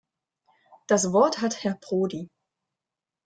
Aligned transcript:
Das 0.87 1.13
Wort 1.13 1.41
hat 1.43 1.63
Herr 1.63 1.75
Prodi. 1.75 2.31